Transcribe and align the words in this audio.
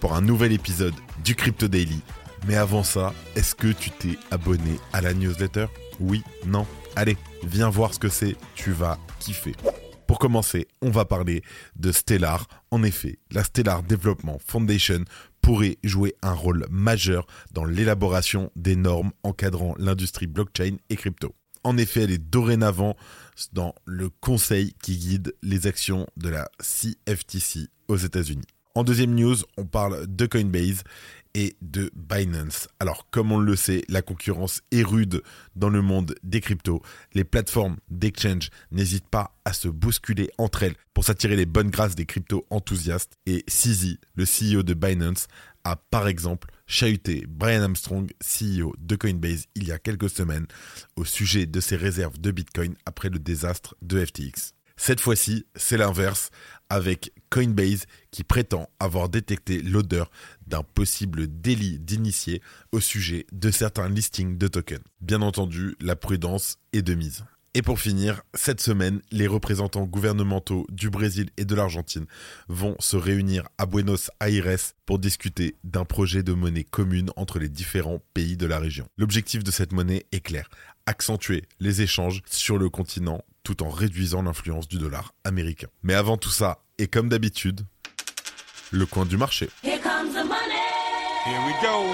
pour 0.00 0.14
un 0.14 0.20
nouvel 0.20 0.52
épisode 0.52 0.94
du 1.24 1.34
Crypto 1.34 1.68
Daily. 1.68 2.00
Mais 2.46 2.56
avant 2.56 2.82
ça, 2.82 3.12
est-ce 3.34 3.54
que 3.54 3.72
tu 3.72 3.90
t'es 3.90 4.18
abonné 4.30 4.78
à 4.92 5.00
la 5.00 5.14
newsletter? 5.14 5.66
Oui, 6.00 6.22
non? 6.46 6.66
Allez, 6.94 7.16
viens 7.44 7.68
voir 7.70 7.92
ce 7.94 7.98
que 7.98 8.08
c'est, 8.08 8.36
tu 8.54 8.72
vas 8.72 8.98
kiffer. 9.18 9.54
Pour 10.06 10.18
commencer, 10.18 10.68
on 10.82 10.90
va 10.90 11.04
parler 11.04 11.42
de 11.74 11.90
Stellar. 11.90 12.46
En 12.70 12.82
effet, 12.84 13.18
la 13.32 13.42
Stellar 13.42 13.82
Development 13.82 14.38
Foundation 14.46 15.04
pourrait 15.40 15.78
jouer 15.82 16.14
un 16.22 16.32
rôle 16.32 16.66
majeur 16.70 17.26
dans 17.52 17.64
l'élaboration 17.64 18.50
des 18.54 18.76
normes 18.76 19.10
encadrant 19.24 19.74
l'industrie 19.78 20.26
blockchain 20.26 20.76
et 20.90 20.96
crypto. 20.96 21.34
En 21.64 21.76
effet, 21.78 22.02
elle 22.02 22.12
est 22.12 22.18
dorénavant 22.18 22.96
dans 23.52 23.74
le 23.84 24.08
conseil 24.08 24.74
qui 24.80 24.96
guide 24.96 25.34
les 25.42 25.66
actions 25.66 26.06
de 26.16 26.28
la 26.28 26.48
CFTC 26.60 27.68
aux 27.88 27.96
États-Unis. 27.96 28.46
En 28.76 28.84
deuxième 28.84 29.14
news, 29.14 29.36
on 29.56 29.64
parle 29.64 30.06
de 30.06 30.26
Coinbase 30.26 30.82
et 31.32 31.56
de 31.62 31.90
Binance. 31.96 32.68
Alors, 32.78 33.08
comme 33.10 33.32
on 33.32 33.38
le 33.38 33.56
sait, 33.56 33.82
la 33.88 34.02
concurrence 34.02 34.60
est 34.70 34.82
rude 34.82 35.22
dans 35.54 35.70
le 35.70 35.80
monde 35.80 36.14
des 36.22 36.42
cryptos. 36.42 36.82
Les 37.14 37.24
plateformes 37.24 37.78
d'exchange 37.88 38.50
n'hésitent 38.72 39.08
pas 39.08 39.34
à 39.46 39.54
se 39.54 39.68
bousculer 39.68 40.30
entre 40.36 40.62
elles 40.62 40.74
pour 40.92 41.04
s'attirer 41.04 41.36
les 41.36 41.46
bonnes 41.46 41.70
grâces 41.70 41.94
des 41.94 42.04
cryptos 42.04 42.44
enthousiastes. 42.50 43.14
Et 43.24 43.46
CZ, 43.48 43.96
le 44.14 44.24
CEO 44.24 44.62
de 44.62 44.74
Binance, 44.74 45.26
a 45.64 45.76
par 45.76 46.06
exemple 46.06 46.50
chahuté 46.66 47.24
Brian 47.26 47.62
Armstrong, 47.62 48.12
CEO 48.20 48.74
de 48.78 48.96
Coinbase, 48.96 49.46
il 49.54 49.66
y 49.66 49.72
a 49.72 49.78
quelques 49.78 50.10
semaines 50.10 50.46
au 50.96 51.06
sujet 51.06 51.46
de 51.46 51.60
ses 51.60 51.76
réserves 51.76 52.20
de 52.20 52.30
Bitcoin 52.30 52.74
après 52.84 53.08
le 53.08 53.18
désastre 53.18 53.74
de 53.80 54.04
FTX. 54.04 54.55
Cette 54.76 55.00
fois-ci, 55.00 55.46
c'est 55.56 55.78
l'inverse 55.78 56.30
avec 56.68 57.12
Coinbase 57.30 57.86
qui 58.10 58.24
prétend 58.24 58.68
avoir 58.78 59.08
détecté 59.08 59.62
l'odeur 59.62 60.10
d'un 60.46 60.62
possible 60.62 61.26
délit 61.28 61.78
d'initié 61.78 62.42
au 62.72 62.80
sujet 62.80 63.26
de 63.32 63.50
certains 63.50 63.88
listings 63.88 64.36
de 64.36 64.48
tokens. 64.48 64.84
Bien 65.00 65.22
entendu, 65.22 65.76
la 65.80 65.96
prudence 65.96 66.58
est 66.72 66.82
de 66.82 66.94
mise. 66.94 67.24
Et 67.54 67.62
pour 67.62 67.80
finir, 67.80 68.20
cette 68.34 68.60
semaine, 68.60 69.00
les 69.10 69.26
représentants 69.26 69.86
gouvernementaux 69.86 70.66
du 70.68 70.90
Brésil 70.90 71.30
et 71.38 71.46
de 71.46 71.54
l'Argentine 71.54 72.04
vont 72.48 72.76
se 72.80 72.98
réunir 72.98 73.48
à 73.56 73.64
Buenos 73.64 74.10
Aires 74.20 74.74
pour 74.84 74.98
discuter 74.98 75.56
d'un 75.64 75.86
projet 75.86 76.22
de 76.22 76.34
monnaie 76.34 76.64
commune 76.64 77.08
entre 77.16 77.38
les 77.38 77.48
différents 77.48 78.02
pays 78.12 78.36
de 78.36 78.44
la 78.44 78.58
région. 78.58 78.86
L'objectif 78.98 79.42
de 79.42 79.50
cette 79.50 79.72
monnaie 79.72 80.04
est 80.12 80.20
clair, 80.20 80.50
accentuer 80.84 81.44
les 81.58 81.80
échanges 81.80 82.20
sur 82.26 82.58
le 82.58 82.68
continent 82.68 83.24
tout 83.46 83.62
en 83.62 83.70
réduisant 83.70 84.22
l'influence 84.22 84.66
du 84.66 84.76
dollar 84.76 85.14
américain. 85.22 85.68
Mais 85.84 85.94
avant 85.94 86.16
tout 86.16 86.30
ça, 86.30 86.58
et 86.78 86.88
comme 86.88 87.08
d'habitude, 87.08 87.60
le 88.72 88.86
coin 88.86 89.06
du 89.06 89.16
marché. 89.16 89.48
Here 89.62 89.80
comes 89.80 90.10
the 90.10 90.26
money. 90.26 90.66
Here 91.24 91.38
we 91.46 91.54
go. 91.62 91.84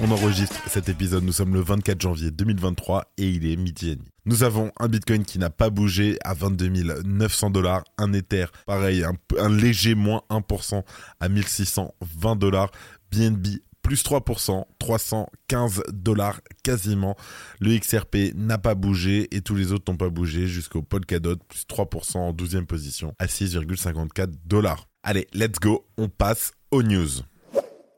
On 0.00 0.12
enregistre 0.12 0.60
cet 0.68 0.88
épisode, 0.88 1.24
nous 1.24 1.32
sommes 1.32 1.54
le 1.54 1.60
24 1.60 2.00
janvier 2.00 2.30
2023 2.30 3.10
et 3.18 3.28
il 3.28 3.50
est 3.50 3.56
midi 3.56 3.90
et 3.90 3.96
demi. 3.96 4.10
Nous 4.26 4.44
avons 4.44 4.70
un 4.78 4.86
Bitcoin 4.86 5.24
qui 5.24 5.40
n'a 5.40 5.50
pas 5.50 5.70
bougé 5.70 6.16
à 6.22 6.32
22 6.34 6.68
900 7.02 7.50
dollars, 7.50 7.82
un 7.98 8.12
Ether 8.12 8.46
pareil, 8.64 9.02
un, 9.02 9.14
un 9.40 9.48
léger 9.48 9.96
moins 9.96 10.22
1% 10.30 10.84
à 11.18 11.28
1620 11.28 12.36
dollars, 12.36 12.70
BNB 13.10 13.58
plus 13.86 14.02
3%, 14.02 14.64
315 14.80 15.82
dollars 15.92 16.40
quasiment. 16.64 17.16
Le 17.60 17.78
XRP 17.78 18.34
n'a 18.34 18.58
pas 18.58 18.74
bougé 18.74 19.28
et 19.30 19.42
tous 19.42 19.54
les 19.54 19.70
autres 19.70 19.92
n'ont 19.92 19.96
pas 19.96 20.08
bougé 20.08 20.48
jusqu'au 20.48 20.82
Polkadot, 20.82 21.36
plus 21.36 21.66
3% 21.70 22.16
en 22.16 22.32
12e 22.32 22.66
position 22.66 23.14
à 23.20 23.26
6,54 23.26 24.32
dollars. 24.44 24.88
Allez, 25.04 25.28
let's 25.32 25.60
go, 25.60 25.86
on 25.98 26.08
passe 26.08 26.50
aux 26.72 26.82
news. 26.82 27.10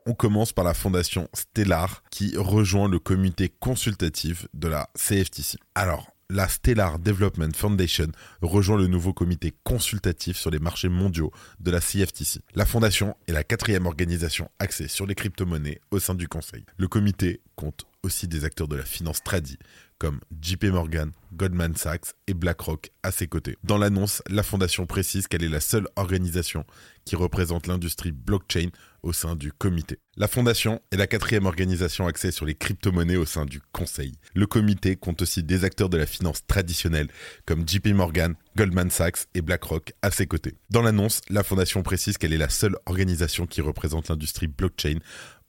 On 0.05 0.13
commence 0.13 0.53
par 0.53 0.63
la 0.63 0.75
fondation 0.75 1.27
Stellar 1.33 2.03
qui 2.11 2.37
rejoint 2.37 2.87
le 2.87 2.99
comité 2.99 3.49
consultatif 3.49 4.47
de 4.53 4.67
la 4.67 4.91
CFTC. 4.95 5.57
Alors, 5.73 6.11
la 6.29 6.47
Stellar 6.47 6.99
Development 6.99 7.55
Foundation 7.55 8.07
rejoint 8.41 8.77
le 8.77 8.87
nouveau 8.87 9.13
comité 9.13 9.53
consultatif 9.63 10.37
sur 10.37 10.51
les 10.51 10.59
marchés 10.59 10.89
mondiaux 10.89 11.31
de 11.59 11.71
la 11.71 11.79
CFTC. 11.79 12.41
La 12.53 12.65
fondation 12.65 13.15
est 13.27 13.31
la 13.31 13.43
quatrième 13.43 13.87
organisation 13.87 14.49
axée 14.59 14.87
sur 14.87 15.07
les 15.07 15.15
crypto-monnaies 15.15 15.81
au 15.89 15.99
sein 15.99 16.13
du 16.13 16.27
conseil. 16.27 16.65
Le 16.77 16.87
comité 16.87 17.41
compte 17.55 17.85
aussi 18.03 18.27
des 18.27 18.45
acteurs 18.45 18.67
de 18.67 18.75
la 18.75 18.85
finance 18.85 19.23
tradie 19.23 19.57
comme 19.99 20.21
JP 20.41 20.65
Morgan, 20.65 21.11
Goldman 21.33 21.75
Sachs 21.75 22.13
et 22.27 22.33
BlackRock 22.33 22.91
à 23.03 23.11
ses 23.11 23.27
côtés. 23.27 23.57
Dans 23.63 23.77
l'annonce, 23.77 24.23
la 24.29 24.43
fondation 24.43 24.85
précise 24.85 25.27
qu'elle 25.27 25.43
est 25.43 25.49
la 25.49 25.59
seule 25.59 25.87
organisation 25.97 26.65
qui 27.05 27.15
représente 27.15 27.67
l'industrie 27.67 28.11
blockchain 28.11 28.69
au 29.03 29.13
sein 29.13 29.35
du 29.35 29.51
comité. 29.51 29.99
La 30.15 30.27
fondation 30.27 30.81
est 30.91 30.97
la 30.97 31.07
quatrième 31.07 31.45
organisation 31.45 32.07
axée 32.07 32.31
sur 32.31 32.45
les 32.45 32.55
crypto-monnaies 32.55 33.15
au 33.15 33.25
sein 33.25 33.45
du 33.45 33.61
conseil. 33.71 34.13
Le 34.35 34.45
comité 34.47 34.95
compte 34.95 35.21
aussi 35.21 35.43
des 35.43 35.63
acteurs 35.63 35.89
de 35.89 35.97
la 35.97 36.05
finance 36.05 36.45
traditionnelle 36.45 37.07
comme 37.45 37.67
JP 37.67 37.87
Morgan, 37.87 38.35
Goldman 38.55 38.89
Sachs 38.89 39.27
et 39.33 39.41
BlackRock 39.41 39.93
à 40.01 40.11
ses 40.11 40.27
côtés. 40.27 40.55
Dans 40.69 40.81
l'annonce, 40.81 41.21
la 41.29 41.43
fondation 41.43 41.83
précise 41.83 42.17
qu'elle 42.17 42.33
est 42.33 42.37
la 42.37 42.49
seule 42.49 42.77
organisation 42.85 43.47
qui 43.47 43.61
représente 43.61 44.09
l'industrie 44.09 44.47
blockchain 44.47 44.99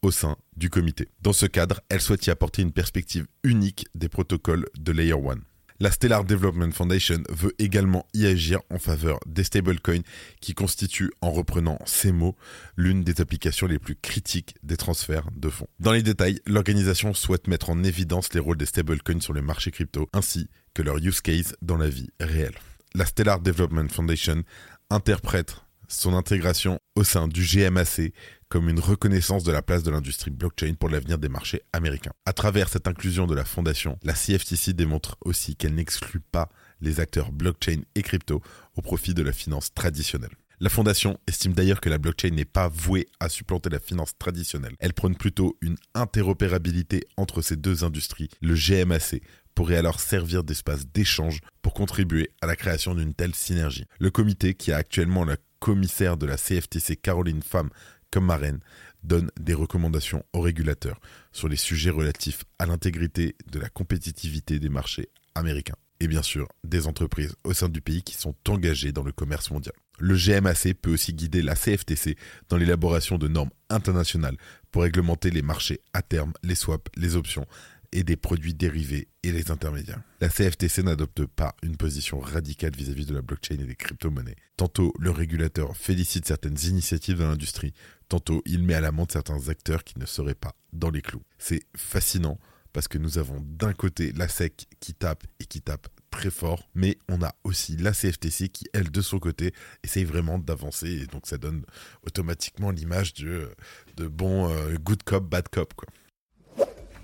au 0.03 0.11
sein 0.11 0.37
du 0.57 0.71
comité. 0.71 1.09
Dans 1.21 1.33
ce 1.33 1.47
cadre, 1.47 1.81
elle 1.89 2.01
souhaite 2.01 2.27
y 2.27 2.31
apporter 2.31 2.63
une 2.63 2.73
perspective 2.73 3.27
unique 3.43 3.87
des 3.95 4.09
protocoles 4.09 4.67
de 4.79 4.93
Layer 4.93 5.15
1. 5.15 5.37
La 5.83 5.91
Stellar 5.91 6.25
Development 6.25 6.71
Foundation 6.73 7.23
veut 7.31 7.55
également 7.59 8.07
y 8.13 8.27
agir 8.27 8.61
en 8.69 8.79
faveur 8.79 9.19
des 9.25 9.45
stablecoins 9.45 10.03
qui 10.43 10.53
constituent, 10.53 11.11
en 11.23 11.31
reprenant 11.31 11.79
ces 11.87 12.13
mots, 12.13 12.37
l'une 12.77 13.03
des 13.03 13.23
applications 13.23 13.67
les 13.67 13.79
plus 13.79 13.97
critiques 13.97 14.57
des 14.63 14.77
transferts 14.77 15.31
de 15.35 15.49
fonds. 15.49 15.69
Dans 15.79 15.93
les 15.93 16.03
détails, 16.03 16.41
l'organisation 16.47 17.15
souhaite 17.15 17.49
mettre 17.49 17.71
en 17.71 17.83
évidence 17.83 18.35
les 18.35 18.41
rôles 18.41 18.59
des 18.59 18.67
stablecoins 18.67 19.23
sur 19.23 19.33
le 19.33 19.41
marché 19.41 19.71
crypto 19.71 20.07
ainsi 20.13 20.51
que 20.75 20.83
leur 20.83 20.99
use 20.99 21.23
case 21.23 21.57
dans 21.63 21.79
la 21.79 21.89
vie 21.89 22.11
réelle. 22.21 22.59
La 22.95 23.07
Stellar 23.07 23.41
Development 23.41 23.91
Foundation 23.91 24.43
interprète 24.91 25.57
son 25.89 26.15
intégration 26.15 26.79
au 26.95 27.05
sein 27.05 27.27
du 27.27 27.43
GMAC 27.43 28.13
comme 28.51 28.69
une 28.69 28.81
reconnaissance 28.81 29.45
de 29.45 29.53
la 29.53 29.63
place 29.63 29.85
de 29.85 29.91
l'industrie 29.91 30.31
blockchain 30.31 30.75
pour 30.79 30.91
l'avenir 30.91 31.19
des 31.19 31.29
marchés 31.29 31.63
américains. 31.73 32.13
À 32.27 32.33
travers 32.33 32.69
cette 32.69 32.89
inclusion 32.89 33.27
de 33.27 33.35
la 33.35 33.45
fondation, 33.45 33.97
la 34.03 34.13
CFTC 34.13 34.75
démontre 34.75 35.17
aussi 35.25 35.57
qu'elle 35.57 35.75
n'exclut 35.75 36.21
pas 36.21 36.51
les 36.81 36.99
acteurs 37.01 37.31
blockchain 37.31 37.83
et 37.95 38.03
crypto 38.03 38.43
au 38.77 38.83
profit 38.83 39.15
de 39.15 39.23
la 39.23 39.33
finance 39.33 39.73
traditionnelle. 39.73 40.35
La 40.59 40.69
fondation 40.69 41.19
estime 41.27 41.55
d'ailleurs 41.55 41.81
que 41.81 41.89
la 41.89 41.97
blockchain 41.97 42.31
n'est 42.31 42.45
pas 42.45 42.69
vouée 42.69 43.07
à 43.19 43.31
supplanter 43.31 43.71
la 43.71 43.79
finance 43.79 44.19
traditionnelle. 44.19 44.75
Elle 44.79 44.93
prône 44.93 45.17
plutôt 45.17 45.57
une 45.63 45.77
interopérabilité 45.95 47.07
entre 47.17 47.41
ces 47.41 47.57
deux 47.57 47.83
industries. 47.83 48.29
Le 48.43 48.55
GMAC 48.55 49.23
pourrait 49.55 49.77
alors 49.77 50.01
servir 50.01 50.45
d'espace 50.45 50.87
d'échange 50.87 51.41
pour 51.63 51.73
contribuer 51.73 52.31
à 52.43 52.47
la 52.47 52.57
création 52.57 52.95
d'une 52.95 53.15
telle 53.15 53.35
synergie. 53.35 53.87
Le 54.01 54.11
comité, 54.11 54.55
qui 54.55 54.71
a 54.73 54.77
actuellement 54.77 55.25
la 55.25 55.37
commissaire 55.61 56.17
de 56.17 56.27
la 56.27 56.37
CFTC 56.37 56.97
Caroline 56.97 57.43
Pham 57.43 57.71
comme 58.11 58.27
marraine, 58.27 58.61
donne 59.03 59.31
des 59.39 59.55
recommandations 59.55 60.25
aux 60.33 60.41
régulateurs 60.41 61.01
sur 61.33 61.49
les 61.49 61.57
sujets 61.57 61.91
relatifs 61.91 62.45
à 62.59 62.67
l'intégrité 62.67 63.37
de 63.51 63.59
la 63.59 63.69
compétitivité 63.69 64.59
des 64.59 64.69
marchés 64.69 65.09
américains 65.35 65.77
et 66.01 66.09
bien 66.09 66.23
sûr 66.23 66.49
des 66.65 66.87
entreprises 66.87 67.35
au 67.45 67.53
sein 67.53 67.69
du 67.69 67.81
pays 67.81 68.03
qui 68.03 68.15
sont 68.15 68.35
engagées 68.49 68.93
dans 68.93 69.03
le 69.03 69.13
commerce 69.13 69.51
mondial. 69.51 69.75
Le 69.99 70.17
GMAC 70.17 70.75
peut 70.81 70.93
aussi 70.93 71.13
guider 71.13 71.43
la 71.43 71.55
CFTC 71.55 72.17
dans 72.49 72.57
l'élaboration 72.57 73.19
de 73.19 73.29
normes 73.29 73.51
internationales 73.69 74.37
pour 74.71 74.83
réglementer 74.83 75.31
les 75.31 75.43
marchés 75.43 75.81
à 75.93 76.01
terme, 76.01 76.33
les 76.43 76.55
swaps, 76.55 76.91
les 76.97 77.17
options 77.17 77.47
et 77.93 78.03
des 78.03 78.17
produits 78.17 78.55
dérivés 78.55 79.09
et 79.23 79.33
les 79.33 79.51
intermédiaires. 79.51 80.01
La 80.21 80.29
CFTC 80.29 80.83
n'adopte 80.83 81.27
pas 81.27 81.55
une 81.63 81.77
position 81.77 82.21
radicale 82.21 82.75
vis-à-vis 82.77 83.07
de 83.07 83.15
la 83.15 83.21
blockchain 83.21 83.57
et 83.57 83.65
des 83.65 83.75
crypto-monnaies. 83.75 84.37
Tantôt, 84.57 84.95
le 84.99 85.11
régulateur 85.11 85.77
félicite 85.77 86.27
certaines 86.27 86.59
initiatives 86.65 87.19
de 87.19 87.25
l'industrie, 87.25 87.75
tantôt 88.11 88.43
il 88.45 88.63
met 88.63 88.75
à 88.75 88.81
l'amende 88.81 89.11
certains 89.11 89.49
acteurs 89.49 89.85
qui 89.85 89.99
ne 89.99 90.05
seraient 90.05 90.35
pas 90.35 90.55
dans 90.75 90.91
les 90.91 91.01
clous. 91.01 91.23
C'est 91.39 91.63
fascinant 91.75 92.39
parce 92.73 92.89
que 92.89 92.99
nous 92.99 93.19
avons 93.19 93.41
d'un 93.41 93.73
côté 93.73 94.13
la 94.13 94.29
SEC 94.29 94.67
qui 94.81 94.95
tape 94.95 95.25
et 95.41 95.45
qui 95.47 95.63
tape 95.63 95.89
très 96.11 96.31
fort, 96.31 96.69
mais 96.75 96.99
on 97.09 97.23
a 97.23 97.33
aussi 97.45 97.77
la 97.77 97.93
CFTC 97.93 98.49
qui, 98.49 98.67
elle, 98.73 98.91
de 98.91 99.01
son 99.01 99.19
côté, 99.19 99.55
essaye 99.85 100.05
vraiment 100.05 100.39
d'avancer, 100.39 100.89
et 100.89 101.07
donc 101.07 101.27
ça 101.27 101.39
donne 101.39 101.65
automatiquement 102.05 102.71
l'image 102.71 103.15
de, 103.15 103.55
bon 103.97 104.51
euh, 104.51 104.75
good 104.77 105.03
cop, 105.05 105.25
bad 105.29 105.49
cop. 105.49 105.73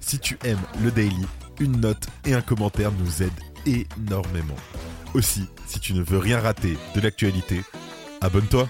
Si 0.00 0.19
tu 0.19 0.38
aimes 0.44 0.62
le 0.82 0.91
daily, 0.91 1.26
une 1.61 1.81
note 1.81 2.06
et 2.25 2.35
un 2.35 2.43
commentaire 2.43 2.93
nous 2.93 3.23
aident 3.23 3.87
énormément. 3.97 4.56
Aussi, 5.14 5.47
si 5.67 5.81
tu 5.81 5.94
ne 5.94 6.02
veux 6.02 6.19
rien 6.19 6.41
rater 6.41 6.76
de 6.94 7.00
l'actualité, 7.00 7.62
abonne-toi. 8.20 8.69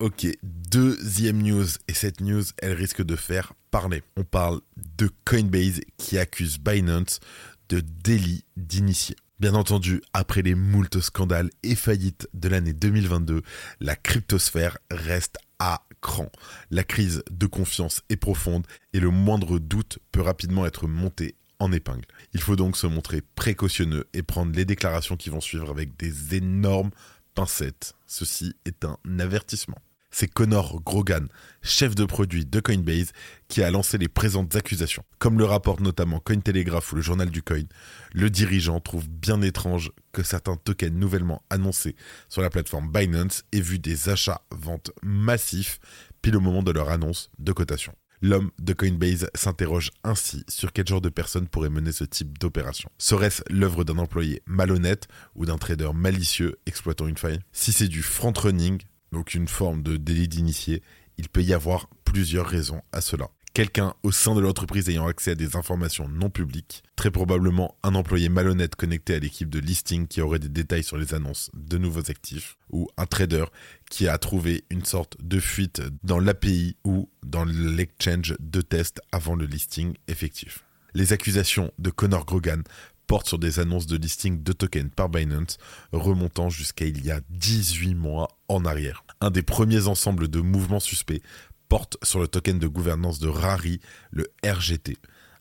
Ok, 0.00 0.26
deuxième 0.42 1.42
news, 1.42 1.66
et 1.86 1.92
cette 1.92 2.22
news, 2.22 2.44
elle 2.56 2.72
risque 2.72 3.02
de 3.02 3.16
faire 3.16 3.52
parler. 3.70 4.02
On 4.16 4.24
parle 4.24 4.62
de 4.96 5.10
Coinbase 5.26 5.82
qui 5.98 6.16
accuse 6.16 6.58
Binance 6.58 7.20
de 7.68 7.80
délit 7.80 8.46
d'initié. 8.56 9.14
Bien 9.40 9.54
entendu, 9.54 10.00
après 10.14 10.40
les 10.40 10.54
moultes 10.54 11.00
scandales 11.00 11.50
et 11.62 11.74
faillites 11.74 12.30
de 12.32 12.48
l'année 12.48 12.72
2022, 12.72 13.42
la 13.80 13.94
cryptosphère 13.94 14.78
reste 14.90 15.36
à 15.58 15.82
cran. 16.00 16.32
La 16.70 16.82
crise 16.82 17.22
de 17.30 17.44
confiance 17.44 18.00
est 18.08 18.16
profonde 18.16 18.66
et 18.94 19.00
le 19.00 19.10
moindre 19.10 19.58
doute 19.58 19.98
peut 20.12 20.22
rapidement 20.22 20.64
être 20.64 20.86
monté 20.86 21.34
en 21.58 21.72
épingle. 21.72 22.06
Il 22.32 22.40
faut 22.40 22.56
donc 22.56 22.78
se 22.78 22.86
montrer 22.86 23.20
précautionneux 23.34 24.06
et 24.14 24.22
prendre 24.22 24.56
les 24.56 24.64
déclarations 24.64 25.18
qui 25.18 25.28
vont 25.28 25.42
suivre 25.42 25.68
avec 25.68 25.98
des 25.98 26.36
énormes 26.36 26.90
pincettes. 27.34 27.92
Ceci 28.06 28.54
est 28.64 28.86
un 28.86 28.96
avertissement 29.18 29.76
c'est 30.10 30.28
Connor 30.28 30.80
Grogan, 30.82 31.28
chef 31.62 31.94
de 31.94 32.04
produit 32.04 32.44
de 32.44 32.60
Coinbase, 32.60 33.12
qui 33.48 33.62
a 33.62 33.70
lancé 33.70 33.98
les 33.98 34.08
présentes 34.08 34.54
accusations. 34.56 35.04
Comme 35.18 35.38
le 35.38 35.44
rapporte 35.44 35.80
notamment 35.80 36.20
Cointelegraph 36.20 36.92
ou 36.92 36.96
le 36.96 37.02
journal 37.02 37.30
du 37.30 37.42
Coin, 37.42 37.64
le 38.12 38.30
dirigeant 38.30 38.80
trouve 38.80 39.08
bien 39.08 39.40
étrange 39.42 39.92
que 40.12 40.22
certains 40.22 40.56
tokens 40.56 40.92
nouvellement 40.92 41.42
annoncés 41.50 41.96
sur 42.28 42.42
la 42.42 42.50
plateforme 42.50 42.90
Binance 42.90 43.44
aient 43.52 43.60
vu 43.60 43.78
des 43.78 44.08
achats-ventes 44.08 44.90
massifs 45.02 45.78
pile 46.22 46.36
au 46.36 46.40
moment 46.40 46.62
de 46.62 46.72
leur 46.72 46.90
annonce 46.90 47.30
de 47.38 47.52
cotation. 47.52 47.94
L'homme 48.22 48.50
de 48.58 48.74
Coinbase 48.74 49.30
s'interroge 49.34 49.92
ainsi 50.04 50.44
sur 50.46 50.74
quel 50.74 50.86
genre 50.86 51.00
de 51.00 51.08
personne 51.08 51.48
pourrait 51.48 51.70
mener 51.70 51.90
ce 51.90 52.04
type 52.04 52.36
d'opération. 52.36 52.90
Serait-ce 52.98 53.42
l'œuvre 53.48 53.82
d'un 53.82 53.96
employé 53.96 54.42
malhonnête 54.44 55.08
ou 55.34 55.46
d'un 55.46 55.56
trader 55.56 55.92
malicieux 55.94 56.58
exploitant 56.66 57.06
une 57.06 57.16
faille? 57.16 57.38
Si 57.52 57.72
c'est 57.72 57.88
du 57.88 58.02
front-running, 58.02 58.82
donc 59.12 59.34
une 59.34 59.48
forme 59.48 59.82
de 59.82 59.96
délit 59.96 60.28
d'initié, 60.28 60.82
il 61.18 61.28
peut 61.28 61.42
y 61.42 61.52
avoir 61.52 61.88
plusieurs 62.04 62.46
raisons 62.46 62.82
à 62.92 63.00
cela. 63.00 63.30
Quelqu'un 63.52 63.94
au 64.04 64.12
sein 64.12 64.36
de 64.36 64.40
l'entreprise 64.40 64.88
ayant 64.88 65.08
accès 65.08 65.32
à 65.32 65.34
des 65.34 65.56
informations 65.56 66.08
non 66.08 66.30
publiques, 66.30 66.84
très 66.94 67.10
probablement 67.10 67.76
un 67.82 67.96
employé 67.96 68.28
malhonnête 68.28 68.76
connecté 68.76 69.16
à 69.16 69.18
l'équipe 69.18 69.50
de 69.50 69.58
listing 69.58 70.06
qui 70.06 70.20
aurait 70.20 70.38
des 70.38 70.48
détails 70.48 70.84
sur 70.84 70.96
les 70.96 71.14
annonces 71.14 71.50
de 71.54 71.76
nouveaux 71.76 72.10
actifs, 72.10 72.56
ou 72.70 72.88
un 72.96 73.06
trader 73.06 73.46
qui 73.90 74.06
a 74.06 74.16
trouvé 74.18 74.64
une 74.70 74.84
sorte 74.84 75.16
de 75.20 75.40
fuite 75.40 75.82
dans 76.04 76.20
l'API 76.20 76.76
ou 76.84 77.10
dans 77.24 77.44
l'exchange 77.44 78.36
de 78.38 78.60
test 78.60 79.00
avant 79.10 79.34
le 79.34 79.46
listing 79.46 79.94
effectif. 80.06 80.64
Les 80.94 81.12
accusations 81.12 81.72
de 81.78 81.90
Connor 81.90 82.26
Grogan 82.26 82.62
porte 83.10 83.26
sur 83.26 83.40
des 83.40 83.58
annonces 83.58 83.88
de 83.88 83.96
listing 83.96 84.40
de 84.40 84.52
tokens 84.52 84.92
par 84.94 85.08
Binance 85.08 85.58
remontant 85.90 86.48
jusqu'à 86.48 86.84
il 86.84 87.04
y 87.04 87.10
a 87.10 87.20
18 87.30 87.96
mois 87.96 88.28
en 88.46 88.64
arrière. 88.64 89.02
Un 89.20 89.32
des 89.32 89.42
premiers 89.42 89.88
ensembles 89.88 90.28
de 90.28 90.38
mouvements 90.38 90.78
suspects 90.78 91.20
porte 91.68 91.96
sur 92.04 92.20
le 92.20 92.28
token 92.28 92.60
de 92.60 92.68
gouvernance 92.68 93.18
de 93.18 93.26
Rari, 93.26 93.80
le 94.12 94.28
RGT. 94.44 94.96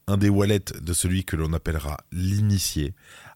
Un 0.08 0.18
des 0.18 0.30
wallets 0.30 0.74
de 0.82 0.94
celui 0.94 1.26
que 1.26 1.36
l'on 1.36 1.54
appellera 1.54 1.98
l'initié 2.12 2.96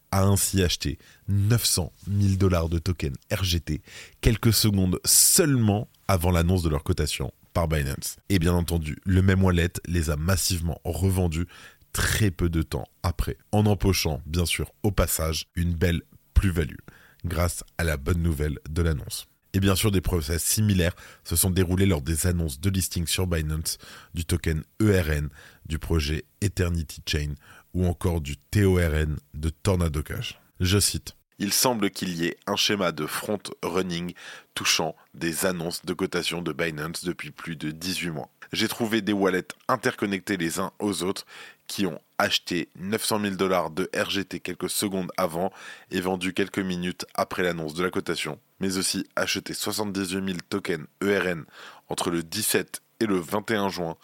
a 0.10 0.24
ainsi 0.24 0.64
acheté 0.64 0.98
900 1.28 1.94
000 2.08 2.36
dollars 2.38 2.70
de 2.70 2.80
tokens 2.80 3.16
RGT 3.32 3.84
quelques 4.20 4.54
secondes 4.54 5.00
seulement 5.06 5.90
avant 6.08 6.32
l'annonce 6.32 6.64
de 6.64 6.70
leur 6.70 6.84
cotation 6.84 7.32
par 7.54 7.68
Binance. 7.68 8.18
Et 8.30 8.40
bien 8.40 8.54
entendu, 8.54 8.98
le 9.06 9.22
même 9.22 9.44
wallet 9.44 9.72
les 9.88 10.10
a 10.10 10.16
massivement 10.16 10.82
revendus 10.84 11.46
très 11.94 12.32
peu 12.32 12.50
de 12.50 12.62
temps 12.62 12.88
après, 13.04 13.38
en 13.52 13.66
empochant 13.66 14.22
bien 14.26 14.46
sûr 14.46 14.72
au 14.84 14.92
passage 14.92 15.46
une 15.56 15.74
belle 15.74 16.02
plus-value, 16.34 16.82
grâce 17.24 17.64
à 17.78 17.84
la 17.84 17.98
bonne 17.98 18.22
nouvelle 18.22 18.60
de 18.70 18.82
l'annonce. 18.82 19.28
Et 19.54 19.60
bien 19.60 19.76
sûr, 19.76 19.92
des 19.92 20.02
process 20.02 20.44
similaires 20.44 20.96
se 21.24 21.36
sont 21.36 21.52
déroulés 21.52 21.86
lors 21.86 22.02
des 22.02 22.26
annonces 22.26 22.60
de 22.60 22.72
listing 22.72 23.06
sur 23.06 23.28
Binance 23.28 23.78
du 24.16 24.26
token 24.26 24.64
ERN 24.82 25.30
du 25.68 25.78
projet 25.78 26.26
Eternity 26.42 27.02
Chain 27.08 27.36
ou 27.76 27.86
encore 27.86 28.20
du 28.20 28.36
TORN 28.38 29.18
de 29.36 29.50
Tornado 29.50 30.02
Cash. 30.02 30.40
Je 30.60 30.80
cite 30.80 31.16
il 31.40 31.54
semble 31.54 31.90
qu'il 31.90 32.16
y 32.16 32.26
ait 32.28 32.38
un 32.48 32.56
schéma 32.56 32.92
de 32.92 33.06
front 33.06 33.40
running 33.64 34.14
touchant 34.54 34.96
des 35.14 35.46
annonces 35.46 35.84
de 35.86 35.94
cotation 35.94 36.42
de 36.42 36.54
Binance 36.54 37.04
depuis 37.04 37.32
plus 37.32 37.56
de 37.56 37.72
18 37.72 38.12
mois. 38.12 38.30
J'ai 38.52 38.68
trouvé 38.68 39.02
des 39.02 39.14
wallets 39.14 39.48
interconnectés 39.68 40.38
les 40.38 40.60
uns 40.60 40.72
aux 40.80 41.04
autres 41.04 41.26
qui 41.68 41.86
ont 41.86 42.00
acheté 42.18 42.70
900 42.76 43.22
000 43.22 43.36
dollars 43.36 43.72
de 43.72 43.90
RGT 43.96 44.40
quelques 44.42 44.70
secondes 44.70 45.12
avant 45.18 45.52
et 45.90 46.02
vendu 46.02 46.34
quelques 46.34 46.60
minutes 46.60 47.06
après 47.16 47.42
l'annonce 47.42 47.74
de 47.74 47.84
la 47.84 47.90
cotation, 47.90 48.40
mais 48.60 48.78
aussi 48.78 49.08
acheté 49.16 49.54
78 49.54 50.26
000 50.26 50.38
tokens 50.50 50.86
ERN 51.02 51.46
entre 51.90 52.12
le 52.12 52.22
17 52.22 52.82
et 53.00 53.06
le 53.06 53.18
21 53.18 53.70
juin 53.70 53.98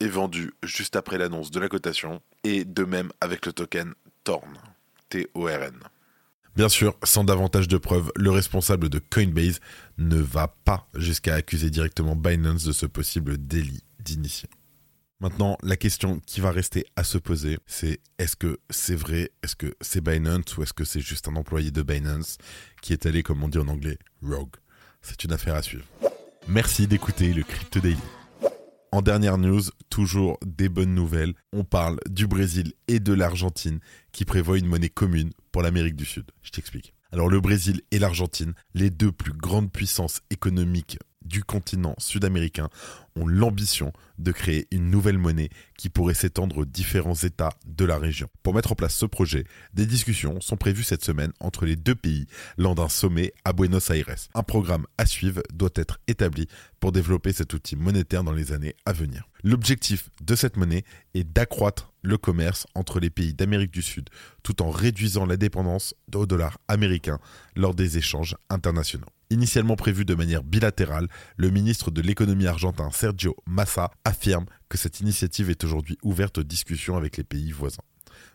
et 0.00 0.08
vendu 0.08 0.52
juste 0.62 0.96
après 0.96 1.18
l'annonce 1.18 1.50
de 1.50 1.60
la 1.60 1.68
cotation, 1.68 2.20
et 2.42 2.64
de 2.64 2.84
même 2.84 3.10
avec 3.20 3.46
le 3.46 3.52
token 3.52 3.94
TORN, 4.24 4.58
T-O-R-N. 5.08 5.78
Bien 6.56 6.68
sûr, 6.68 6.96
sans 7.02 7.24
davantage 7.24 7.66
de 7.66 7.78
preuves, 7.78 8.12
le 8.14 8.30
responsable 8.30 8.88
de 8.88 9.00
Coinbase 9.00 9.58
ne 9.98 10.18
va 10.18 10.48
pas 10.64 10.88
jusqu'à 10.94 11.34
accuser 11.34 11.68
directement 11.68 12.14
Binance 12.14 12.64
de 12.64 12.72
ce 12.72 12.86
possible 12.86 13.44
délit 13.44 13.82
d'initié. 13.98 14.48
Maintenant, 15.18 15.58
la 15.62 15.76
question 15.76 16.20
qui 16.26 16.40
va 16.40 16.52
rester 16.52 16.84
à 16.94 17.02
se 17.02 17.18
poser, 17.18 17.58
c'est 17.66 17.98
est-ce 18.18 18.36
que 18.36 18.58
c'est 18.70 18.94
vrai, 18.94 19.32
est-ce 19.42 19.56
que 19.56 19.74
c'est 19.80 20.00
Binance 20.00 20.56
ou 20.56 20.62
est-ce 20.62 20.72
que 20.72 20.84
c'est 20.84 21.00
juste 21.00 21.26
un 21.26 21.34
employé 21.34 21.72
de 21.72 21.82
Binance 21.82 22.38
qui 22.82 22.92
est 22.92 23.06
allé, 23.06 23.22
comme 23.22 23.42
on 23.42 23.48
dit 23.48 23.58
en 23.58 23.68
anglais, 23.68 23.98
rogue? 24.22 24.54
C'est 25.02 25.24
une 25.24 25.32
affaire 25.32 25.54
à 25.54 25.62
suivre. 25.62 25.86
Merci 26.46 26.86
d'écouter 26.86 27.32
le 27.32 27.42
Crypto 27.42 27.80
Daily. 27.80 27.96
En 28.94 29.02
dernière 29.02 29.38
news, 29.38 29.62
toujours 29.90 30.38
des 30.46 30.68
bonnes 30.68 30.94
nouvelles. 30.94 31.34
On 31.52 31.64
parle 31.64 31.98
du 32.08 32.28
Brésil 32.28 32.74
et 32.86 33.00
de 33.00 33.12
l'Argentine 33.12 33.80
qui 34.12 34.24
prévoient 34.24 34.56
une 34.56 34.68
monnaie 34.68 34.88
commune 34.88 35.32
pour 35.50 35.62
l'Amérique 35.62 35.96
du 35.96 36.04
Sud. 36.04 36.30
Je 36.44 36.52
t'explique. 36.52 36.94
Alors 37.10 37.28
le 37.28 37.40
Brésil 37.40 37.82
et 37.90 37.98
l'Argentine, 37.98 38.54
les 38.72 38.90
deux 38.90 39.10
plus 39.10 39.32
grandes 39.32 39.72
puissances 39.72 40.20
économiques 40.30 41.00
du 41.24 41.42
continent 41.42 41.94
sud-américain 41.98 42.68
ont 43.16 43.26
l'ambition 43.26 43.92
de 44.18 44.32
créer 44.32 44.66
une 44.70 44.90
nouvelle 44.90 45.18
monnaie 45.18 45.50
qui 45.76 45.88
pourrait 45.88 46.14
s'étendre 46.14 46.58
aux 46.58 46.64
différents 46.64 47.14
États 47.14 47.52
de 47.66 47.84
la 47.84 47.98
région. 47.98 48.28
Pour 48.42 48.54
mettre 48.54 48.72
en 48.72 48.74
place 48.74 48.94
ce 48.94 49.06
projet, 49.06 49.44
des 49.72 49.86
discussions 49.86 50.40
sont 50.40 50.56
prévues 50.56 50.82
cette 50.82 51.04
semaine 51.04 51.32
entre 51.40 51.64
les 51.64 51.76
deux 51.76 51.94
pays 51.94 52.26
lors 52.56 52.74
d'un 52.74 52.88
sommet 52.88 53.32
à 53.44 53.52
Buenos 53.52 53.90
Aires. 53.90 54.14
Un 54.34 54.42
programme 54.42 54.86
à 54.98 55.06
suivre 55.06 55.42
doit 55.52 55.70
être 55.76 55.98
établi 56.06 56.48
pour 56.80 56.92
développer 56.92 57.32
cet 57.32 57.54
outil 57.54 57.76
monétaire 57.76 58.24
dans 58.24 58.32
les 58.32 58.52
années 58.52 58.74
à 58.84 58.92
venir. 58.92 59.28
L'objectif 59.42 60.10
de 60.22 60.34
cette 60.34 60.56
monnaie 60.56 60.84
est 61.14 61.24
d'accroître 61.24 61.92
le 62.02 62.18
commerce 62.18 62.66
entre 62.74 63.00
les 63.00 63.10
pays 63.10 63.34
d'Amérique 63.34 63.72
du 63.72 63.82
Sud 63.82 64.10
tout 64.42 64.62
en 64.62 64.70
réduisant 64.70 65.26
la 65.26 65.36
dépendance 65.36 65.94
au 66.14 66.26
dollar 66.26 66.58
américain 66.68 67.18
lors 67.56 67.74
des 67.74 67.98
échanges 67.98 68.36
internationaux. 68.50 69.06
Initialement 69.34 69.74
prévu 69.74 70.04
de 70.04 70.14
manière 70.14 70.44
bilatérale, 70.44 71.08
le 71.36 71.50
ministre 71.50 71.90
de 71.90 72.00
l'économie 72.00 72.46
argentin 72.46 72.92
Sergio 72.92 73.34
Massa 73.46 73.90
affirme 74.04 74.46
que 74.68 74.78
cette 74.78 75.00
initiative 75.00 75.50
est 75.50 75.64
aujourd'hui 75.64 75.98
ouverte 76.04 76.38
aux 76.38 76.44
discussions 76.44 76.96
avec 76.96 77.16
les 77.16 77.24
pays 77.24 77.50
voisins. 77.50 77.82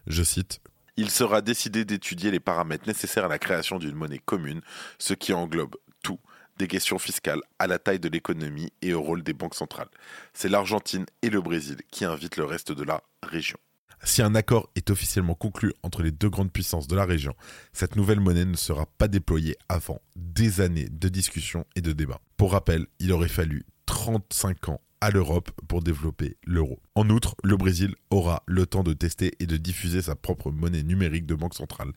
Je 0.08 0.24
cite 0.24 0.60
il 0.98 1.10
sera 1.10 1.41
décidé 1.41 1.86
d'étudier 1.86 2.32
les 2.32 2.41
paramètres 2.41 2.86
nécessaires 2.86 3.24
à 3.24 3.29
la 3.29 3.39
création 3.39 3.79
d'une 3.79 3.96
monnaie 3.96 4.20
commune, 4.20 4.60
ce 4.98 5.13
qui 5.13 5.32
englobe 5.32 5.77
tout, 6.03 6.20
des 6.58 6.68
questions 6.68 7.00
fiscales 7.00 7.39
à 7.60 7.68
la 7.68 7.79
taille 7.79 8.01
de 8.01 8.10
l'économie 8.10 8.74
et 8.82 8.94
au 8.94 9.01
rôle 9.01 9.24
des 9.24 9.32
banques 9.32 9.56
centrales. 9.56 9.88
C'est 10.34 10.50
l'Argentine 10.50 11.06
et 11.22 11.29
le 11.29 11.39
Brésil 11.39 11.77
qui 11.91 12.03
invitent 12.03 12.36
le 12.36 12.44
reste 12.44 12.74
de 12.74 12.84
la 12.84 13.01
région. 13.24 13.58
Si 14.03 14.22
un 14.22 14.36
accord 14.36 14.70
est 14.75 14.89
officiellement 14.89 15.36
conclu 15.36 15.74
entre 15.84 16.03
les 16.03 16.12
deux 16.12 16.29
grandes 16.29 16.51
puissances 16.51 16.88
de 16.88 16.96
la 16.96 17.06
région, 17.06 17.34
cette 17.74 17.96
nouvelle 17.96 18.20
monnaie 18.20 18.46
ne 18.46 18.56
sera 18.56 18.86
pas 18.86 19.08
déployée 19.08 19.58
avant 19.68 20.01
des 20.15 20.62
années 20.62 20.88
de 20.89 21.10
discussions 21.10 21.65
et 21.75 21.82
de 21.82 21.91
débats. 21.91 22.22
Pour 22.38 22.53
rappel, 22.53 22.88
il 23.00 23.12
aurait 23.12 23.27
fallu 23.27 23.65
35 23.89 24.69
ans 24.69 24.81
à 25.01 25.10
l'Europe 25.10 25.50
pour 25.67 25.81
développer 25.81 26.38
l'euro. 26.46 26.79
En 26.93 27.10
outre, 27.10 27.36
le 27.43 27.58
Brésil 27.58 27.96
aura 28.12 28.43
le 28.46 28.67
temps 28.67 28.84
de 28.84 28.93
tester 28.93 29.34
et 29.39 29.48
de 29.48 29.58
diffuser 29.58 30.03
sa 30.03 30.15
propre 30.15 30.51
monnaie 30.51 30.84
numérique 30.84 31.25
de 31.25 31.34
banque 31.34 31.55
centrale 31.55 31.91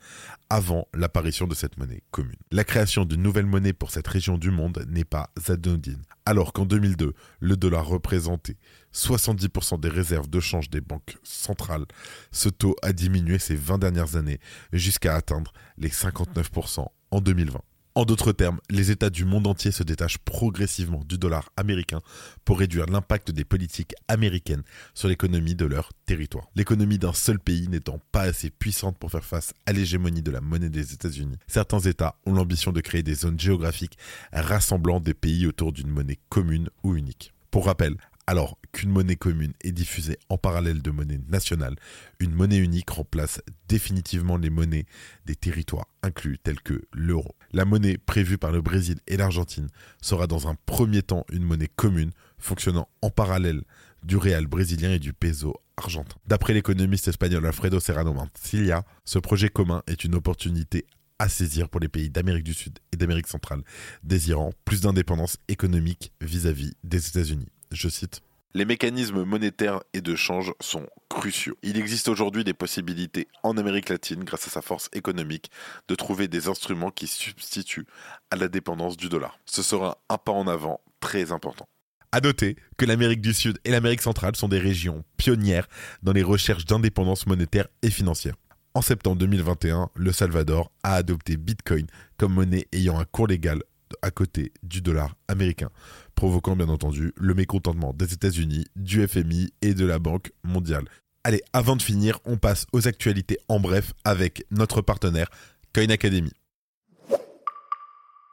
avant 0.48 0.88
l'apparition 0.94 1.46
de 1.46 1.54
cette 1.54 1.76
monnaie 1.76 2.02
commune. 2.10 2.38
La 2.50 2.64
création 2.64 3.04
d'une 3.04 3.22
nouvelle 3.22 3.44
monnaie 3.44 3.74
pour 3.74 3.90
cette 3.90 4.08
région 4.08 4.38
du 4.38 4.50
monde 4.50 4.86
n'est 4.88 5.04
pas 5.04 5.30
anodine. 5.48 6.00
Alors 6.24 6.54
qu'en 6.54 6.64
2002, 6.64 7.12
le 7.40 7.56
dollar 7.58 7.86
représentait 7.86 8.56
70% 8.94 9.78
des 9.78 9.90
réserves 9.90 10.30
de 10.30 10.40
change 10.40 10.70
des 10.70 10.80
banques 10.80 11.18
centrales, 11.22 11.84
ce 12.30 12.48
taux 12.48 12.76
a 12.80 12.94
diminué 12.94 13.38
ces 13.38 13.54
20 13.54 13.78
dernières 13.78 14.16
années 14.16 14.40
jusqu'à 14.72 15.14
atteindre 15.14 15.52
les 15.76 15.90
59% 15.90 16.86
en 17.10 17.20
2020. 17.20 17.60
En 17.94 18.06
d'autres 18.06 18.32
termes, 18.32 18.58
les 18.70 18.90
États 18.90 19.10
du 19.10 19.26
monde 19.26 19.46
entier 19.46 19.70
se 19.70 19.82
détachent 19.82 20.16
progressivement 20.16 21.04
du 21.06 21.18
dollar 21.18 21.50
américain 21.58 22.00
pour 22.46 22.58
réduire 22.58 22.86
l'impact 22.86 23.30
des 23.32 23.44
politiques 23.44 23.94
américaines 24.08 24.62
sur 24.94 25.08
l'économie 25.08 25.54
de 25.54 25.66
leur 25.66 25.90
territoire. 26.06 26.48
L'économie 26.56 26.98
d'un 26.98 27.12
seul 27.12 27.38
pays 27.38 27.68
n'étant 27.68 28.00
pas 28.10 28.22
assez 28.22 28.48
puissante 28.48 28.96
pour 28.96 29.10
faire 29.10 29.26
face 29.26 29.52
à 29.66 29.72
l'hégémonie 29.72 30.22
de 30.22 30.30
la 30.30 30.40
monnaie 30.40 30.70
des 30.70 30.94
États-Unis, 30.94 31.36
certains 31.46 31.80
États 31.80 32.16
ont 32.24 32.32
l'ambition 32.32 32.72
de 32.72 32.80
créer 32.80 33.02
des 33.02 33.14
zones 33.14 33.38
géographiques 33.38 33.98
rassemblant 34.32 34.98
des 34.98 35.14
pays 35.14 35.46
autour 35.46 35.70
d'une 35.70 35.90
monnaie 35.90 36.18
commune 36.30 36.70
ou 36.82 36.96
unique. 36.96 37.34
Pour 37.50 37.66
rappel, 37.66 37.96
alors 38.26 38.56
qu'une 38.72 38.90
monnaie 38.90 39.16
commune 39.16 39.52
est 39.62 39.72
diffusée 39.72 40.18
en 40.30 40.38
parallèle 40.38 40.80
de 40.80 40.90
monnaie 40.90 41.20
nationale, 41.28 41.76
une 42.20 42.32
monnaie 42.32 42.56
unique 42.56 42.88
remplace 42.88 43.42
définitivement 43.68 44.38
les 44.38 44.48
monnaies 44.48 44.86
des 45.26 45.36
territoires 45.36 45.88
inclus 46.02 46.38
tels 46.38 46.62
que 46.62 46.80
l'euro. 46.92 47.34
La 47.52 47.64
monnaie 47.64 47.98
prévue 47.98 48.38
par 48.38 48.52
le 48.52 48.62
Brésil 48.62 48.98
et 49.06 49.16
l'Argentine 49.16 49.68
sera 50.00 50.26
dans 50.26 50.48
un 50.48 50.56
premier 50.66 51.02
temps 51.02 51.26
une 51.30 51.44
monnaie 51.44 51.70
commune 51.74 52.12
fonctionnant 52.38 52.88
en 53.02 53.10
parallèle 53.10 53.62
du 54.02 54.16
réal 54.16 54.46
brésilien 54.46 54.92
et 54.92 54.98
du 54.98 55.12
peso 55.12 55.54
argentin. 55.76 56.16
D'après 56.26 56.54
l'économiste 56.54 57.08
espagnol 57.08 57.46
Alfredo 57.46 57.78
Serrano 57.78 58.12
Mancilia, 58.12 58.84
ce 59.04 59.18
projet 59.18 59.48
commun 59.48 59.82
est 59.86 60.04
une 60.04 60.14
opportunité 60.14 60.86
à 61.18 61.28
saisir 61.28 61.68
pour 61.68 61.80
les 61.80 61.88
pays 61.88 62.10
d'Amérique 62.10 62.44
du 62.44 62.54
Sud 62.54 62.78
et 62.92 62.96
d'Amérique 62.96 63.28
centrale, 63.28 63.62
désirant 64.02 64.52
plus 64.64 64.80
d'indépendance 64.80 65.36
économique 65.46 66.12
vis-à-vis 66.20 66.70
-vis 66.70 66.74
des 66.82 67.08
États-Unis 67.08 67.48
je 67.72 67.88
cite. 67.88 68.22
Les 68.54 68.66
mécanismes 68.66 69.24
monétaires 69.24 69.80
et 69.94 70.02
de 70.02 70.14
change 70.14 70.52
sont 70.60 70.86
cruciaux. 71.08 71.56
Il 71.62 71.78
existe 71.78 72.08
aujourd'hui 72.08 72.44
des 72.44 72.52
possibilités 72.52 73.26
en 73.42 73.56
Amérique 73.56 73.88
latine, 73.88 74.24
grâce 74.24 74.46
à 74.46 74.50
sa 74.50 74.60
force 74.60 74.90
économique, 74.92 75.50
de 75.88 75.94
trouver 75.94 76.28
des 76.28 76.48
instruments 76.48 76.90
qui 76.90 77.06
substituent 77.06 77.86
à 78.30 78.36
la 78.36 78.48
dépendance 78.48 78.98
du 78.98 79.08
dollar. 79.08 79.38
Ce 79.46 79.62
sera 79.62 80.02
un 80.10 80.18
pas 80.18 80.32
en 80.32 80.46
avant 80.48 80.82
très 81.00 81.32
important. 81.32 81.64
À 82.12 82.20
noter 82.20 82.56
que 82.76 82.84
l'Amérique 82.84 83.22
du 83.22 83.32
Sud 83.32 83.58
et 83.64 83.70
l'Amérique 83.70 84.02
centrale 84.02 84.36
sont 84.36 84.48
des 84.48 84.58
régions 84.58 85.02
pionnières 85.16 85.66
dans 86.02 86.12
les 86.12 86.22
recherches 86.22 86.66
d'indépendance 86.66 87.26
monétaire 87.26 87.68
et 87.80 87.90
financière. 87.90 88.34
En 88.74 88.82
septembre 88.82 89.16
2021, 89.16 89.88
le 89.94 90.12
Salvador 90.12 90.70
a 90.82 90.94
adopté 90.96 91.38
Bitcoin 91.38 91.86
comme 92.18 92.34
monnaie 92.34 92.68
ayant 92.72 92.98
un 92.98 93.06
cours 93.06 93.28
légal 93.28 93.62
à 94.02 94.10
côté 94.10 94.52
du 94.62 94.80
dollar 94.80 95.16
américain, 95.28 95.70
provoquant 96.14 96.56
bien 96.56 96.68
entendu 96.68 97.12
le 97.16 97.34
mécontentement 97.34 97.92
des 97.92 98.12
États-Unis, 98.12 98.66
du 98.76 99.06
FMI 99.06 99.52
et 99.62 99.74
de 99.74 99.84
la 99.84 99.98
Banque 99.98 100.32
mondiale. 100.44 100.84
Allez, 101.24 101.42
avant 101.52 101.76
de 101.76 101.82
finir, 101.82 102.18
on 102.24 102.36
passe 102.36 102.66
aux 102.72 102.88
actualités 102.88 103.38
en 103.48 103.60
bref 103.60 103.92
avec 104.04 104.44
notre 104.50 104.80
partenaire 104.80 105.28
Coin 105.72 105.90
Academy. 105.90 106.32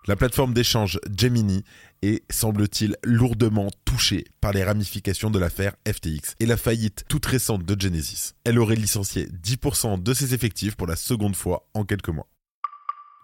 La 0.08 0.16
plateforme 0.16 0.54
d'échange 0.54 1.00
Gemini 1.16 1.64
est, 2.02 2.24
semble-t-il, 2.32 2.96
lourdement 3.04 3.70
touchée 3.86 4.26
par 4.42 4.54
les 4.54 4.64
ramifications 4.64 5.30
de 5.30 5.38
l'affaire 5.38 5.76
FTX 5.88 6.36
et 6.40 6.46
la 6.46 6.58
faillite 6.58 7.04
toute 7.10 7.26
récente 7.26 7.66
de 7.66 7.80
Genesis. 7.80 8.34
Elle 8.46 8.60
aurait 8.60 8.76
licencié 8.76 9.28
10% 9.28 10.02
de 10.02 10.14
ses 10.14 10.34
effectifs 10.34 10.76
pour 10.76 10.88
la 10.88 10.96
seconde 10.96 11.36
fois 11.36 11.68
en 11.74 11.84
quelques 11.84 12.10
mois. 12.10 12.29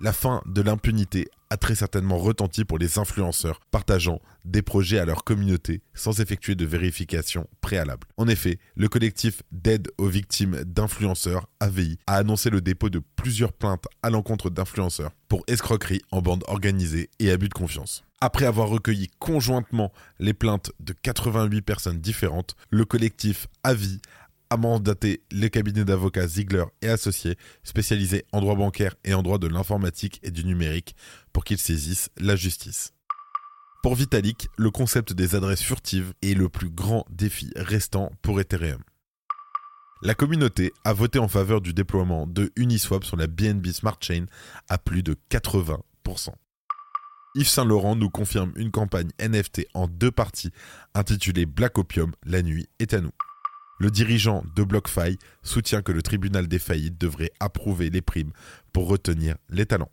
La 0.01 0.11
fin 0.11 0.41
de 0.45 0.61
l'impunité 0.61 1.29
a 1.49 1.55
très 1.55 1.75
certainement 1.75 2.17
retenti 2.17 2.65
pour 2.65 2.77
les 2.77 2.99
influenceurs 2.99 3.61
partageant 3.71 4.19
des 4.43 4.61
projets 4.61 4.99
à 4.99 5.05
leur 5.05 5.23
communauté 5.23 5.81
sans 5.93 6.19
effectuer 6.19 6.55
de 6.55 6.65
vérification 6.65 7.47
préalable. 7.61 8.05
En 8.17 8.27
effet, 8.27 8.59
le 8.75 8.89
collectif 8.89 9.41
d'aide 9.53 9.87
aux 9.97 10.09
victimes 10.09 10.63
d'influenceurs 10.65 11.47
AVI 11.61 11.97
a 12.07 12.17
annoncé 12.17 12.49
le 12.49 12.59
dépôt 12.59 12.89
de 12.89 13.01
plusieurs 13.15 13.53
plaintes 13.53 13.85
à 14.03 14.09
l'encontre 14.09 14.49
d'influenceurs 14.49 15.11
pour 15.29 15.43
escroquerie 15.47 16.01
en 16.11 16.21
bande 16.21 16.43
organisée 16.47 17.09
et 17.19 17.31
abus 17.31 17.47
de 17.47 17.53
confiance. 17.53 18.03
Après 18.19 18.45
avoir 18.45 18.67
recueilli 18.67 19.09
conjointement 19.19 19.93
les 20.19 20.33
plaintes 20.33 20.71
de 20.81 20.93
88 20.93 21.61
personnes 21.61 22.01
différentes, 22.01 22.55
le 22.69 22.83
collectif 22.83 23.47
AVI 23.63 24.01
a 24.55 24.57
mandaté 24.57 25.21
les 25.31 25.49
cabinets 25.49 25.83
d'avocats 25.83 26.27
Ziegler 26.27 26.63
et 26.81 26.87
associés 26.87 27.37
spécialisés 27.63 28.25
en 28.31 28.39
droit 28.39 28.55
bancaire 28.55 28.95
et 29.03 29.13
en 29.13 29.21
droit 29.21 29.37
de 29.37 29.47
l'informatique 29.47 30.21
et 30.23 30.31
du 30.31 30.45
numérique 30.45 30.95
pour 31.33 31.43
qu'ils 31.43 31.57
saisissent 31.57 32.09
la 32.17 32.37
justice. 32.37 32.93
Pour 33.83 33.95
Vitalik, 33.95 34.47
le 34.57 34.71
concept 34.71 35.11
des 35.11 35.35
adresses 35.35 35.61
furtives 35.61 36.13
est 36.21 36.33
le 36.33 36.47
plus 36.47 36.69
grand 36.69 37.05
défi 37.09 37.51
restant 37.57 38.11
pour 38.21 38.39
Ethereum. 38.39 38.81
La 40.01 40.15
communauté 40.15 40.71
a 40.85 40.93
voté 40.93 41.19
en 41.19 41.27
faveur 41.27 41.59
du 41.59 41.73
déploiement 41.73 42.25
de 42.25 42.51
Uniswap 42.55 43.03
sur 43.03 43.17
la 43.17 43.27
BNB 43.27 43.67
Smart 43.67 43.97
Chain 43.99 44.25
à 44.69 44.77
plus 44.77 45.03
de 45.03 45.17
80%. 45.29 45.79
Yves 47.35 47.47
Saint 47.47 47.65
Laurent 47.65 47.97
nous 47.97 48.09
confirme 48.09 48.53
une 48.55 48.71
campagne 48.71 49.09
NFT 49.19 49.67
en 49.73 49.89
deux 49.89 50.11
parties 50.11 50.51
intitulée 50.93 51.45
Black 51.45 51.77
Opium, 51.77 52.13
la 52.25 52.41
nuit 52.41 52.69
est 52.79 52.93
à 52.93 53.01
nous. 53.01 53.11
Le 53.79 53.91
dirigeant 53.91 54.43
de 54.55 54.63
BlockFi 54.63 55.17
soutient 55.43 55.81
que 55.81 55.91
le 55.91 56.01
tribunal 56.01 56.47
des 56.47 56.59
faillites 56.59 56.99
devrait 56.99 57.31
approuver 57.39 57.89
les 57.89 58.01
primes 58.01 58.31
pour 58.71 58.87
retenir 58.87 59.35
les 59.49 59.65
talents. 59.65 59.91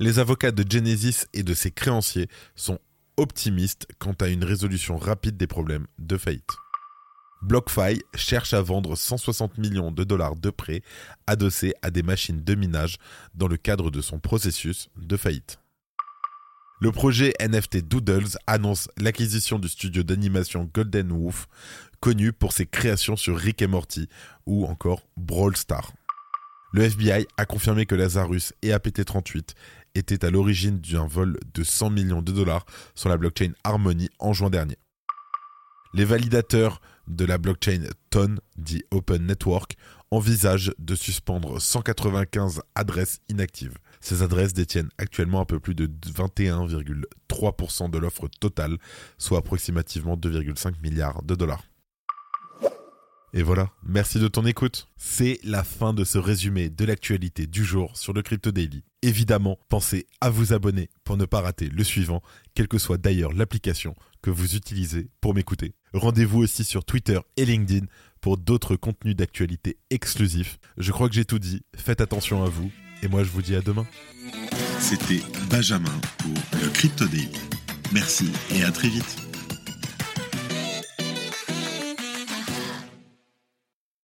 Les 0.00 0.18
avocats 0.18 0.52
de 0.52 0.64
Genesis 0.68 1.26
et 1.32 1.42
de 1.42 1.54
ses 1.54 1.70
créanciers 1.70 2.28
sont 2.54 2.78
optimistes 3.16 3.86
quant 3.98 4.14
à 4.20 4.28
une 4.28 4.44
résolution 4.44 4.96
rapide 4.96 5.36
des 5.36 5.46
problèmes 5.46 5.86
de 5.98 6.16
faillite. 6.16 6.50
BlockFi 7.42 8.00
cherche 8.14 8.54
à 8.54 8.62
vendre 8.62 8.96
160 8.96 9.58
millions 9.58 9.92
de 9.92 10.02
dollars 10.02 10.34
de 10.34 10.50
prêts 10.50 10.82
adossés 11.26 11.74
à 11.82 11.90
des 11.90 12.02
machines 12.02 12.42
de 12.42 12.54
minage 12.54 12.96
dans 13.34 13.48
le 13.48 13.56
cadre 13.56 13.90
de 13.90 14.00
son 14.00 14.18
processus 14.18 14.88
de 14.96 15.16
faillite. 15.16 15.58
Le 16.84 16.92
projet 16.92 17.32
NFT 17.40 17.78
Doodles 17.88 18.36
annonce 18.46 18.90
l'acquisition 18.98 19.58
du 19.58 19.70
studio 19.70 20.02
d'animation 20.02 20.68
Golden 20.74 21.12
Wolf, 21.12 21.48
connu 22.00 22.34
pour 22.34 22.52
ses 22.52 22.66
créations 22.66 23.16
sur 23.16 23.38
Rick 23.38 23.62
et 23.62 23.66
Morty 23.66 24.06
ou 24.44 24.66
encore 24.66 25.00
Brawl 25.16 25.56
Star. 25.56 25.94
Le 26.74 26.82
FBI 26.82 27.26
a 27.38 27.46
confirmé 27.46 27.86
que 27.86 27.94
Lazarus 27.94 28.52
et 28.60 28.72
APT-38 28.72 29.54
étaient 29.94 30.26
à 30.26 30.30
l'origine 30.30 30.78
d'un 30.78 31.06
vol 31.06 31.38
de 31.54 31.64
100 31.64 31.88
millions 31.88 32.20
de 32.20 32.32
dollars 32.32 32.66
sur 32.94 33.08
la 33.08 33.16
blockchain 33.16 33.52
Harmony 33.64 34.10
en 34.18 34.34
juin 34.34 34.50
dernier. 34.50 34.76
Les 35.94 36.04
validateurs 36.04 36.82
de 37.08 37.24
la 37.24 37.38
blockchain 37.38 37.84
TON, 38.10 38.36
dit 38.58 38.82
Open 38.90 39.24
Network, 39.24 39.76
envisagent 40.10 40.74
de 40.78 40.94
suspendre 40.94 41.62
195 41.62 42.60
adresses 42.74 43.22
inactives. 43.30 43.78
Ces 44.04 44.20
adresses 44.20 44.52
détiennent 44.52 44.90
actuellement 44.98 45.40
un 45.40 45.46
peu 45.46 45.58
plus 45.58 45.74
de 45.74 45.86
21,3% 45.86 47.90
de 47.90 47.96
l'offre 47.96 48.28
totale, 48.28 48.76
soit 49.16 49.38
approximativement 49.38 50.14
2,5 50.14 50.74
milliards 50.82 51.22
de 51.22 51.34
dollars. 51.34 51.64
Et 53.32 53.42
voilà, 53.42 53.70
merci 53.82 54.18
de 54.18 54.28
ton 54.28 54.44
écoute. 54.44 54.88
C'est 54.98 55.40
la 55.42 55.64
fin 55.64 55.94
de 55.94 56.04
ce 56.04 56.18
résumé 56.18 56.68
de 56.68 56.84
l'actualité 56.84 57.46
du 57.46 57.64
jour 57.64 57.96
sur 57.96 58.12
le 58.12 58.20
Crypto 58.20 58.52
Daily. 58.52 58.84
Évidemment, 59.00 59.58
pensez 59.70 60.06
à 60.20 60.28
vous 60.28 60.52
abonner 60.52 60.90
pour 61.04 61.16
ne 61.16 61.24
pas 61.24 61.40
rater 61.40 61.70
le 61.70 61.82
suivant, 61.82 62.22
quelle 62.52 62.68
que 62.68 62.78
soit 62.78 62.98
d'ailleurs 62.98 63.32
l'application 63.32 63.94
que 64.20 64.28
vous 64.28 64.54
utilisez 64.54 65.08
pour 65.22 65.34
m'écouter. 65.34 65.76
Rendez-vous 65.94 66.40
aussi 66.40 66.64
sur 66.64 66.84
Twitter 66.84 67.20
et 67.38 67.46
LinkedIn 67.46 67.86
pour 68.20 68.36
d'autres 68.36 68.76
contenus 68.76 69.16
d'actualité 69.16 69.78
exclusifs. 69.88 70.58
Je 70.76 70.92
crois 70.92 71.08
que 71.08 71.14
j'ai 71.14 71.24
tout 71.24 71.38
dit, 71.38 71.62
faites 71.74 72.02
attention 72.02 72.44
à 72.44 72.50
vous 72.50 72.70
et 73.04 73.08
moi, 73.08 73.22
je 73.22 73.28
vous 73.28 73.42
dis 73.42 73.54
à 73.54 73.60
demain. 73.60 73.86
C'était 74.80 75.22
Benjamin 75.50 75.94
pour 76.18 76.60
le 76.62 76.68
Crypto. 76.70 77.04
Merci 77.92 78.30
et 78.54 78.64
à 78.64 78.72
très 78.72 78.88
vite. 78.88 79.23